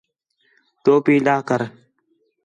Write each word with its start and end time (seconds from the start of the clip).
ٹوپی 0.83 1.15
لہہ 1.25 1.39
کر 1.47 1.61